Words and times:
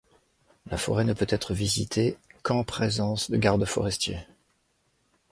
La 0.65 0.77
forêt 0.79 1.03
ne 1.03 1.13
peut 1.13 1.27
être 1.29 1.53
visitée 1.53 2.17
qu’en 2.41 2.63
présence 2.63 3.29
de 3.29 3.37
gardes 3.37 3.65
forestiers. 3.65 4.25